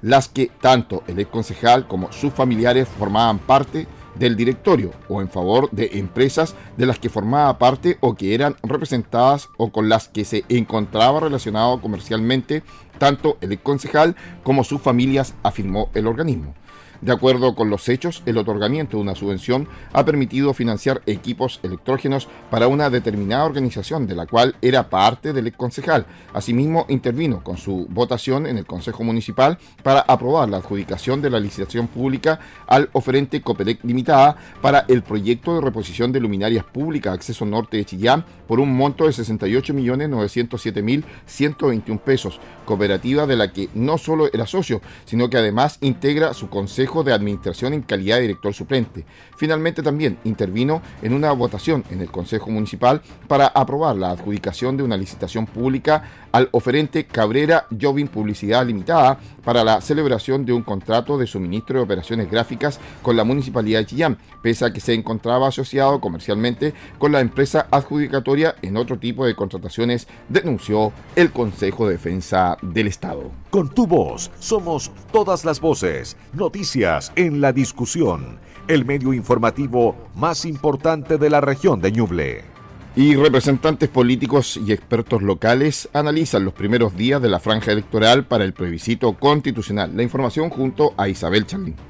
[0.02, 5.28] las que tanto el ex concejal como sus familiares formaban parte del directorio o en
[5.28, 10.08] favor de empresas de las que formaba parte o que eran representadas o con las
[10.08, 12.62] que se encontraba relacionado comercialmente
[12.98, 16.54] tanto el concejal como sus familias, afirmó el organismo.
[17.00, 22.28] De acuerdo con los hechos, el otorgamiento de una subvención ha permitido financiar equipos electrógenos
[22.50, 26.04] para una determinada organización de la cual era parte del concejal.
[26.34, 31.40] Asimismo, intervino con su votación en el Consejo Municipal para aprobar la adjudicación de la
[31.40, 37.46] licitación pública al oferente Copelec Limitada para el proyecto de reposición de luminarias públicas Acceso
[37.46, 44.28] Norte de Chillán por un monto de 68.907.121 pesos, cooperativa de la que no solo
[44.30, 49.04] era socio, sino que además integra su consejo de Administración en calidad de director suplente.
[49.36, 54.82] Finalmente también intervino en una votación en el Consejo Municipal para aprobar la adjudicación de
[54.82, 61.18] una licitación pública al oferente Cabrera Jovin Publicidad Limitada para la celebración de un contrato
[61.18, 65.48] de suministro de operaciones gráficas con la Municipalidad de Chillán, pese a que se encontraba
[65.48, 71.92] asociado comercialmente con la empresa adjudicatoria en otro tipo de contrataciones, denunció el Consejo de
[71.92, 73.30] Defensa del Estado.
[73.50, 76.16] Con tu voz somos todas las voces.
[76.32, 78.38] Noticias en la discusión.
[78.68, 82.49] El medio informativo más importante de la región de Ñuble.
[82.96, 88.44] Y representantes políticos y expertos locales analizan los primeros días de la franja electoral para
[88.44, 89.92] el plebiscito constitucional.
[89.94, 91.89] La información junto a Isabel Charlín.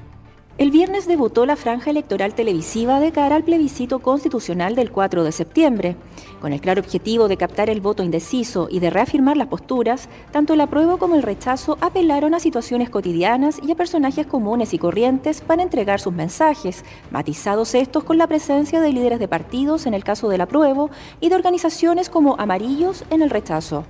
[0.61, 5.33] El viernes debutó la franja electoral televisiva de cara al plebiscito constitucional del 4 de
[5.33, 5.97] septiembre.
[6.39, 10.53] Con el claro objetivo de captar el voto indeciso y de reafirmar las posturas, tanto
[10.53, 15.41] el apruebo como el rechazo apelaron a situaciones cotidianas y a personajes comunes y corrientes
[15.41, 20.05] para entregar sus mensajes, matizados estos con la presencia de líderes de partidos en el
[20.05, 23.87] caso del apruebo y de organizaciones como Amarillos en el rechazo.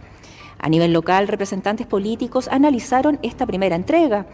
[0.62, 4.26] A nivel local, representantes políticos analizaron esta primera entrega.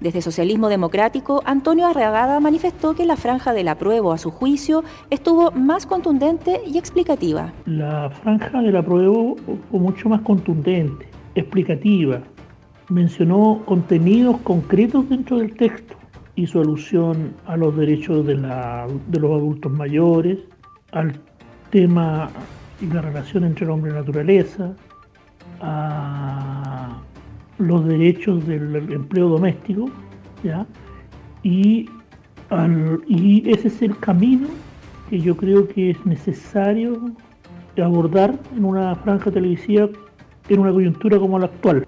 [0.00, 5.50] Desde Socialismo Democrático, Antonio Arreagada manifestó que la franja del apruebo, a su juicio, estuvo
[5.50, 7.52] más contundente y explicativa.
[7.66, 9.36] La franja del apruebo
[9.70, 12.20] fue mucho más contundente, explicativa.
[12.88, 15.96] Mencionó contenidos concretos dentro del texto.
[16.36, 20.38] Hizo alusión a los derechos de, de los adultos mayores,
[20.92, 21.20] al
[21.70, 22.30] tema
[22.80, 24.74] y la relación entre el hombre y la naturaleza,
[25.64, 27.00] a
[27.58, 29.90] los derechos del empleo doméstico,
[30.42, 30.66] ¿ya?
[31.42, 31.88] Y,
[33.06, 34.48] y ese es el camino
[35.08, 37.12] que yo creo que es necesario
[37.82, 39.88] abordar en una franja televisiva
[40.48, 41.86] en una coyuntura como la actual.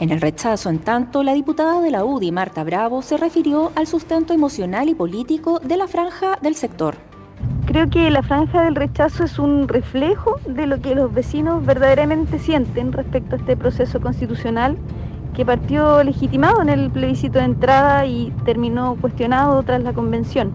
[0.00, 3.86] En el rechazo, en tanto, la diputada de la UDI, Marta Bravo, se refirió al
[3.86, 6.96] sustento emocional y político de la franja del sector.
[7.64, 12.38] Creo que la franja del rechazo es un reflejo de lo que los vecinos verdaderamente
[12.38, 14.76] sienten respecto a este proceso constitucional
[15.32, 20.52] que partió legitimado en el plebiscito de entrada y terminó cuestionado tras la convención.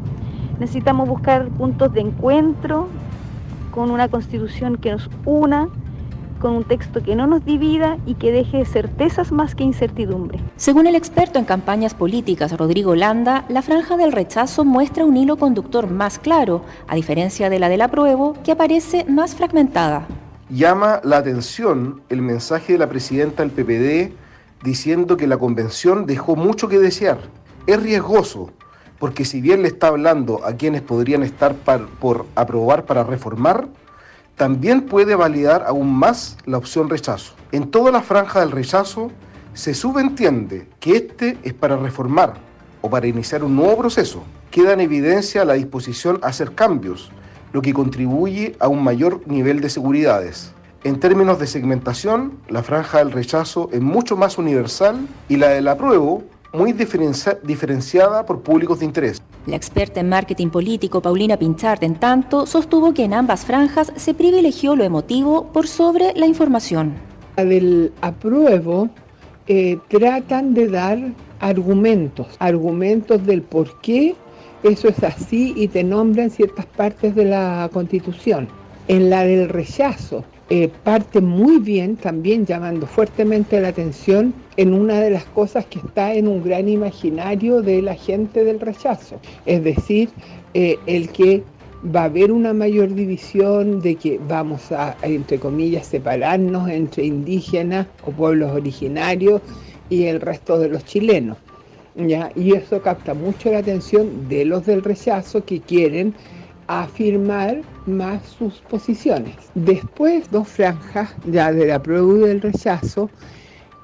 [0.59, 2.89] Necesitamos buscar puntos de encuentro
[3.71, 5.69] con una constitución que nos una,
[6.37, 10.39] con un texto que no nos divida y que deje certezas más que incertidumbre.
[10.55, 15.37] Según el experto en campañas políticas Rodrigo Landa, la franja del rechazo muestra un hilo
[15.37, 20.07] conductor más claro, a diferencia de la del apruebo, que aparece más fragmentada.
[20.49, 24.13] Llama la atención el mensaje de la presidenta del PPD
[24.63, 27.19] diciendo que la convención dejó mucho que desear.
[27.65, 28.51] Es riesgoso,
[28.99, 31.55] porque si bien le está hablando a quienes podrían estar
[31.99, 33.67] por aprobar para reformar,
[34.37, 37.33] también puede validar aún más la opción rechazo.
[37.51, 39.11] En toda la franja del rechazo
[39.53, 42.35] se subentiende que este es para reformar
[42.81, 44.23] o para iniciar un nuevo proceso.
[44.51, 47.11] Queda en evidencia la disposición a hacer cambios,
[47.51, 50.53] lo que contribuye a un mayor nivel de seguridades.
[50.83, 55.67] En términos de segmentación, la franja del rechazo es mucho más universal y la del
[55.67, 56.23] apruebo
[56.57, 59.21] muy diferenciada por públicos de interés.
[59.45, 64.13] La experta en marketing político Paulina Pinchard, en tanto, sostuvo que en ambas franjas se
[64.13, 66.95] privilegió lo emotivo por sobre la información.
[67.37, 68.89] La del apruebo
[69.47, 70.97] eh, tratan de dar
[71.39, 74.15] argumentos, argumentos del por qué
[74.63, 78.47] eso es así y te nombran ciertas partes de la Constitución.
[78.87, 84.99] En la del rechazo, eh, parte muy bien también llamando fuertemente la atención en una
[84.99, 89.63] de las cosas que está en un gran imaginario de la gente del rechazo, es
[89.63, 90.09] decir,
[90.53, 91.43] eh, el que
[91.95, 97.87] va a haber una mayor división, de que vamos a, entre comillas, separarnos entre indígenas
[98.05, 99.41] o pueblos originarios
[99.89, 101.37] y el resto de los chilenos.
[101.95, 102.31] ¿ya?
[102.35, 106.13] Y eso capta mucho la atención de los del rechazo que quieren
[106.67, 109.35] afirmar más sus posiciones.
[109.55, 113.09] Después, dos franjas ya de la prueba y del rechazo,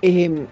[0.02, 0.46] em,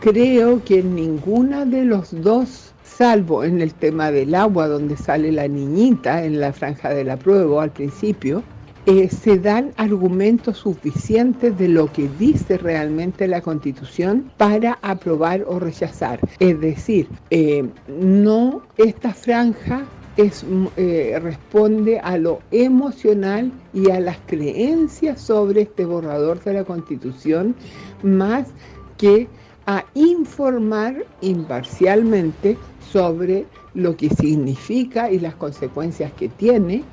[0.00, 5.48] creo que ninguna de los dos, salvo en el tema del agua, donde sale la
[5.48, 8.42] niñita en la franja de la prueba al principio,
[8.86, 15.58] eh, se dan argumentos suficientes de lo que dice realmente la Constitución para aprobar o
[15.58, 16.20] rechazar.
[16.38, 19.84] Es decir, eh, no esta franja
[20.18, 26.64] Mm, eh, responde a lo emocional y a las creencias sobre este borrador de la
[26.64, 27.54] Constitución,
[28.02, 28.48] más
[28.96, 29.28] que
[29.68, 32.56] a informar imparcialmente
[32.90, 36.84] sobre lo que significa y las consecuencias que tiene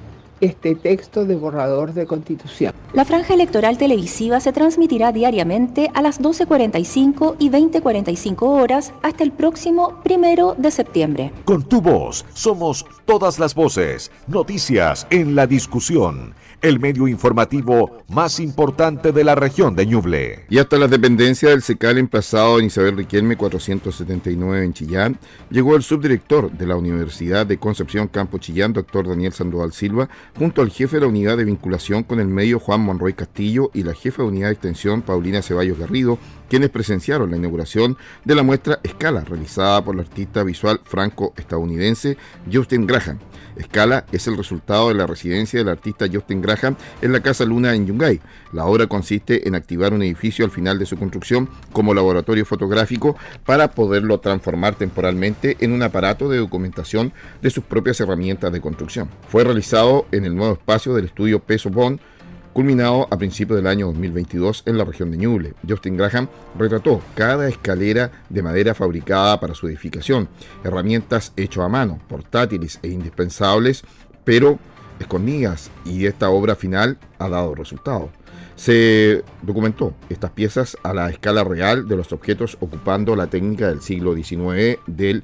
[0.41, 2.73] este texto de borrador de constitución.
[2.91, 9.31] La franja electoral televisiva se transmitirá diariamente a las 12.45 y 20.45 horas hasta el
[9.31, 11.31] próximo primero de septiembre.
[11.45, 18.39] Con tu voz somos todas las voces, noticias en la discusión el medio informativo más
[18.39, 20.45] importante de la región de Ñuble.
[20.49, 25.19] Y hasta las dependencias del SECAL emplazado en Isabel Riquelme 479 en Chillán,
[25.51, 30.63] llegó el subdirector de la Universidad de Concepción Campo Chillán, doctor Daniel Sandoval Silva, junto
[30.63, 33.93] al jefe de la unidad de vinculación con el medio Juan Monroy Castillo y la
[33.93, 36.17] jefa de unidad de extensión Paulina Ceballos Garrido,
[36.49, 42.17] quienes presenciaron la inauguración de la muestra Escala, realizada por el artista visual franco-estadounidense
[42.51, 43.19] Justin Graham.
[43.55, 47.73] Escala es el resultado de la residencia del artista Justin Graham en la Casa Luna
[47.73, 48.19] en Yungay.
[48.51, 53.15] La obra consiste en activar un edificio al final de su construcción como laboratorio fotográfico
[53.45, 59.09] para poderlo transformar temporalmente en un aparato de documentación de sus propias herramientas de construcción.
[59.29, 61.99] Fue realizado en el nuevo espacio del estudio Peso Bond
[62.55, 65.55] culminado a principios del año 2022 en la región de Ñuble.
[65.67, 70.29] Justin Graham retrató cada escalera de madera fabricada para su edificación,
[70.63, 73.83] herramientas hechas a mano, portátiles e indispensables,
[74.23, 74.57] pero
[75.01, 78.09] escondidas, y esta obra final ha dado resultado.
[78.55, 83.81] Se documentó estas piezas a la escala real de los objetos ocupando la técnica del
[83.81, 85.23] siglo XIX del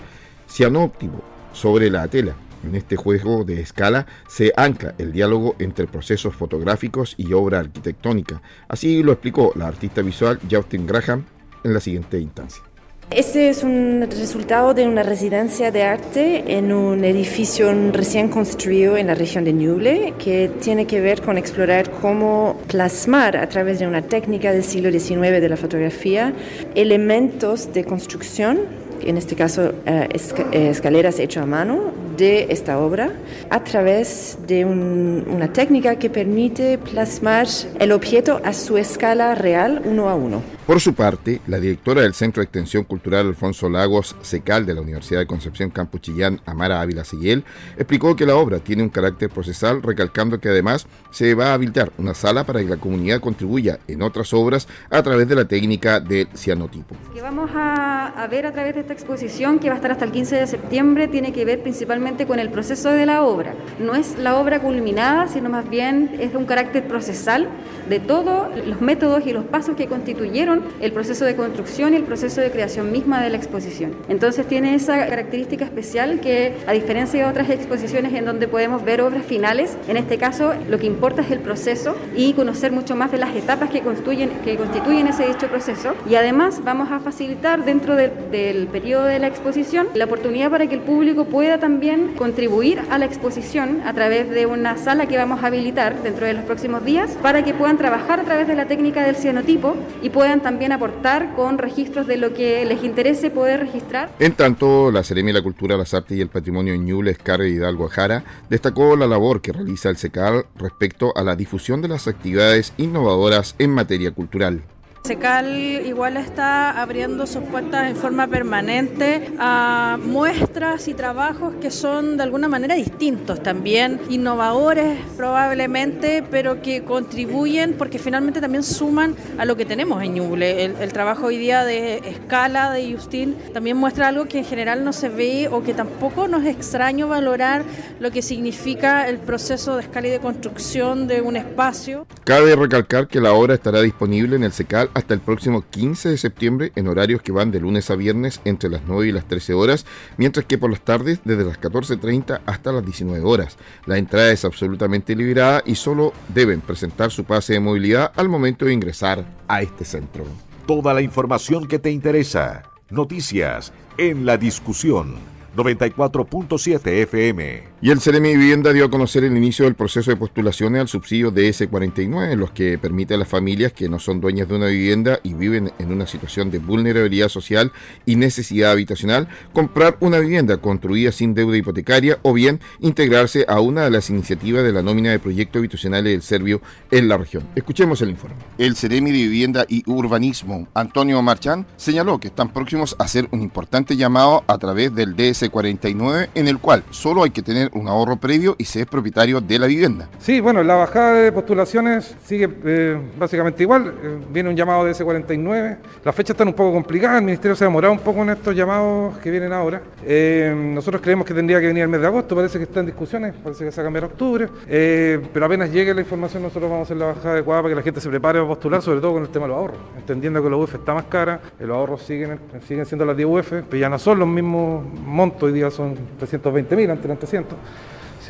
[0.50, 1.24] cianóptico
[1.54, 7.16] sobre la tela en este juego de escala se ancla el diálogo entre procesos fotográficos
[7.18, 8.42] y obra arquitectónica.
[8.68, 11.26] Así lo explicó la artista visual Justin Graham
[11.64, 12.64] en la siguiente instancia.
[13.12, 19.08] Este es un resultado de una residencia de arte en un edificio recién construido en
[19.08, 23.88] la región de Ñuble que tiene que ver con explorar cómo plasmar a través de
[23.88, 26.34] una técnica del siglo XIX de la fotografía
[26.74, 28.60] elementos de construcción
[29.06, 33.12] en este caso eh, escaleras hechas a mano de esta obra,
[33.50, 37.48] a través de una técnica que permite plasmar
[37.80, 40.42] el objeto a su escala real uno a uno.
[40.68, 44.82] Por su parte, la directora del Centro de Extensión Cultural Alfonso Lagos Secal de la
[44.82, 47.44] Universidad de Concepción Campuchillán, Amara Ávila Siguel,
[47.76, 51.92] explicó que la obra tiene un carácter procesal, recalcando que además se va a habilitar
[51.98, 56.00] una sala para que la comunidad contribuya en otras obras a través de la técnica
[56.00, 56.96] del cianotipo.
[57.14, 60.12] Que vamos a, ver a través de esta exposición, que va a estar hasta el
[60.12, 63.54] 15 de septiembre, tiene que ver principalmente con el proceso de la obra.
[63.80, 67.48] No es la obra culminada, sino más bien es de un carácter procesal
[67.90, 72.04] de todos los métodos y los pasos que constituyeron el proceso de construcción y el
[72.04, 73.96] proceso de creación misma de la exposición.
[74.10, 79.02] Entonces tiene esa característica especial que, a diferencia de otras exposiciones en donde podemos ver
[79.02, 83.12] obras finales, en este caso lo que importa es el proceso y conocer mucho más
[83.12, 85.94] de las etapas que constituyen, que constituyen ese dicho proceso.
[86.10, 90.74] Y además vamos a facilitar dentro del periodo de la exposición la oportunidad para que
[90.74, 95.44] el público pueda también contribuir a la exposición a través de una sala que vamos
[95.44, 98.66] a habilitar dentro de los próximos días para que puedan trabajar a través de la
[98.66, 103.60] técnica del cianotipo y puedan también aportar con registros de lo que les interese poder
[103.60, 104.10] registrar.
[104.20, 107.50] En tanto, la Seremi de la Cultura, las Artes y el Patrimonio en Ñuble, Escarre
[107.50, 111.88] y Hidalgo Jara destacó la labor que realiza el SECAL respecto a la difusión de
[111.88, 114.64] las actividades innovadoras en materia cultural.
[115.04, 122.18] SECAL igual está abriendo sus puertas en forma permanente a muestras y trabajos que son
[122.18, 129.46] de alguna manera distintos también, innovadores probablemente, pero que contribuyen porque finalmente también suman a
[129.46, 130.66] lo que tenemos en Ñuble.
[130.66, 134.94] El, trabajo hoy día de escala de Justin también muestra algo que en general no
[134.94, 137.64] se ve o que tampoco nos extraño valorar
[138.00, 142.06] lo que significa el proceso de escala y de construcción de un espacio.
[142.24, 146.18] Cabe recalcar que la obra estará disponible en el SECAL hasta el próximo 15 de
[146.18, 149.54] septiembre en horarios que van de lunes a viernes entre las 9 y las 13
[149.54, 149.86] horas,
[150.18, 153.58] mientras que por las tardes desde las 14.30 hasta las 19 horas.
[153.86, 158.66] La entrada es absolutamente liberada y solo deben presentar su pase de movilidad al momento
[158.66, 160.26] de ingresar a este centro.
[160.68, 162.64] Toda la información que te interesa.
[162.90, 165.16] Noticias en la discusión
[165.56, 167.72] 94.7 FM.
[167.84, 171.34] Y el Ceremi Vivienda dio a conocer el inicio del proceso de postulaciones al subsidio
[171.34, 175.34] DS49, los que permite a las familias que no son dueñas de una vivienda y
[175.34, 177.72] viven en una situación de vulnerabilidad social
[178.06, 183.84] y necesidad habitacional, comprar una vivienda construida sin deuda hipotecaria o bien integrarse a una
[183.84, 187.48] de las iniciativas de la nómina de proyectos habitacionales del Servio en la región.
[187.56, 188.38] Escuchemos el informe.
[188.58, 193.42] El Ceremi de Vivienda y Urbanismo, Antonio Marchán, señaló que están próximos a hacer un
[193.42, 198.18] importante llamado a través del DS49 en el cual solo hay que tener un ahorro
[198.18, 200.10] previo y se es propietario de la vivienda.
[200.20, 203.94] Sí, bueno, la bajada de postulaciones sigue eh, básicamente igual.
[204.04, 205.78] Eh, viene un llamado de S49.
[206.04, 207.20] Las fechas están un poco complicadas.
[207.20, 209.82] El ministerio se ha demorado un poco en estos llamados que vienen ahora.
[210.06, 212.36] Eh, nosotros creemos que tendría que venir el mes de agosto.
[212.36, 213.34] Parece que está en discusiones.
[213.44, 214.48] Parece que se va a cambiar octubre.
[214.68, 217.84] pero apenas llegue la información, nosotros vamos a hacer la bajada adecuada para que la
[217.84, 219.78] gente se prepare a postular, sobre todo con el tema de los ahorros.
[219.98, 223.52] Entendiendo que la UF está más cara, los ahorros siguen, siguen siendo las 10 UF,
[223.70, 225.31] pero ya no son los mismos montos.
[225.40, 227.58] Hoy día son 320 mil, antes eran 300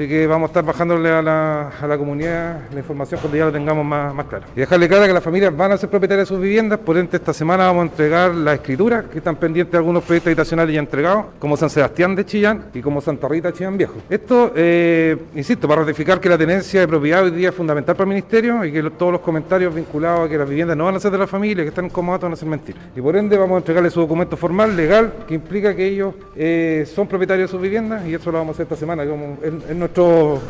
[0.02, 3.46] Así que vamos a estar bajándole a la, a la comunidad la información cuando ya
[3.46, 4.46] lo tengamos más, más claro.
[4.56, 7.18] Y dejarle clara que las familias van a ser propietarias de sus viviendas, por ende
[7.18, 10.80] esta semana vamos a entregar la escritura que están pendientes de algunos proyectos habitacionales ya
[10.80, 13.94] entregados, como San Sebastián de Chillán y como Santa Rita de Chillán Viejo.
[14.10, 18.06] Esto, eh, insisto, para ratificar que la tenencia de propiedad hoy día es fundamental para
[18.06, 21.00] el Ministerio y que todos los comentarios vinculados a que las viviendas no van a
[21.00, 22.82] ser de la familia, que están incomodados, van a ser mentiras.
[22.96, 26.90] Y por ende vamos a entregarle su documento formal, legal, que implica que ellos eh,
[26.92, 29.38] son propietarios de sus viviendas y eso lo vamos a hacer esta semana, como
[29.76, 29.91] nuestro,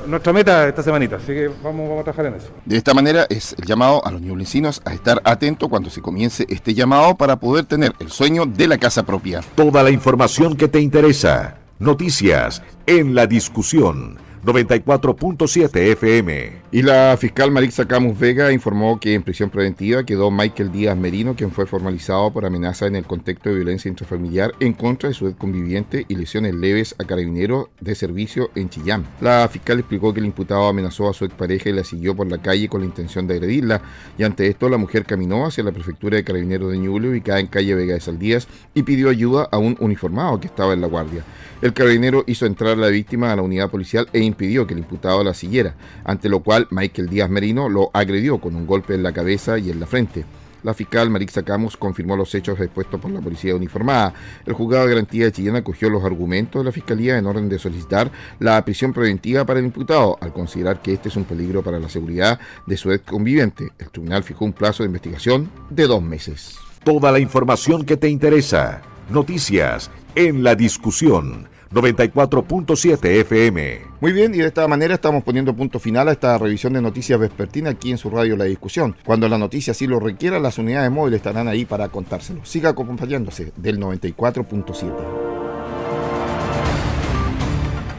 [0.07, 1.17] nuestra meta esta semanita.
[1.17, 2.49] Así que vamos, vamos a trabajar en eso.
[2.65, 6.45] De esta manera es el llamado a los ñublensinos a estar atentos cuando se comience
[6.49, 9.41] este llamado para poder tener el sueño de la casa propia.
[9.55, 11.57] Toda la información que te interesa.
[11.79, 16.60] Noticias en la discusión 94.7 FM.
[16.73, 21.35] Y la fiscal Marixa Camus Vega informó que en prisión preventiva quedó Michael Díaz Merino,
[21.35, 25.35] quien fue formalizado por amenaza en el contexto de violencia intrafamiliar en contra de su
[25.35, 29.05] conviviente y lesiones leves a carabinero de servicio en Chillán.
[29.19, 32.37] La fiscal explicó que el imputado amenazó a su expareja y la siguió por la
[32.37, 33.81] calle con la intención de agredirla,
[34.17, 37.47] y ante esto la mujer caminó hacia la prefectura de carabineros de Ñuble, ubicada en
[37.47, 41.25] calle Vega de Saldías, y pidió ayuda a un uniformado que estaba en la guardia.
[41.61, 44.79] El carabinero hizo entrar a la víctima a la unidad policial e impidió que el
[44.79, 49.03] imputado la siguiera, ante lo cual Michael Díaz Merino lo agredió con un golpe en
[49.03, 50.25] la cabeza y en la frente.
[50.63, 54.13] La fiscal Marixa Camus confirmó los hechos expuestos por la policía uniformada.
[54.45, 58.11] El juzgado de garantía Chillán acogió los argumentos de la fiscalía en orden de solicitar
[58.39, 61.89] la prisión preventiva para el imputado, al considerar que este es un peligro para la
[61.89, 63.71] seguridad de su ex conviviente.
[63.79, 66.55] El tribunal fijó un plazo de investigación de dos meses.
[66.83, 68.81] Toda la información que te interesa.
[69.09, 73.81] Noticias en la discusión 94.7 FM.
[74.01, 77.17] Muy bien, y de esta manera estamos poniendo punto final a esta revisión de noticias
[77.17, 78.95] vespertina aquí en su radio La Discusión.
[79.05, 82.43] Cuando la noticia así lo requiera, las unidades móviles estarán ahí para contárselo.
[82.43, 84.91] Siga acompañándose del 94.7.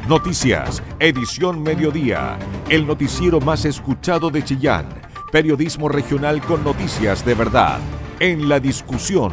[0.07, 2.37] Noticias, edición mediodía,
[2.69, 4.87] el noticiero más escuchado de Chillán,
[5.31, 7.79] periodismo regional con noticias de verdad,
[8.21, 9.33] en la discusión,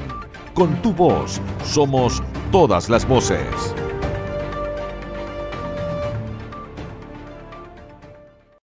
[0.54, 3.48] con tu voz, somos todas las voces.